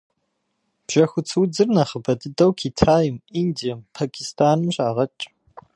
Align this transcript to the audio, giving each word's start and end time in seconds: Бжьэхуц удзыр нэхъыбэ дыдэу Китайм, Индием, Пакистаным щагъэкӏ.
Бжьэхуц 0.85 1.29
удзыр 1.41 1.69
нэхъыбэ 1.75 2.13
дыдэу 2.19 2.51
Китайм, 2.59 3.15
Индием, 3.41 3.79
Пакистаным 3.95 4.69
щагъэкӏ. 4.75 5.23